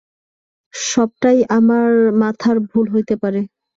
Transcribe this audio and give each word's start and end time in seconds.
সবটাই 0.73 1.39
আমার 1.57 1.89
মাথার 2.21 2.57
ভুল 2.69 2.85
হইতে 2.93 3.15
পারে। 3.21 3.39